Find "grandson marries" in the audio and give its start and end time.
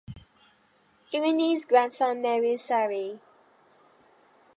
1.65-2.63